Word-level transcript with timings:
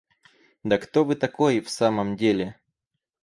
Да 0.63 0.79
кто 0.79 1.03
вы 1.05 1.15
такой, 1.15 1.59
в 1.59 1.69
самом 1.69 2.15
деле? 2.17 2.55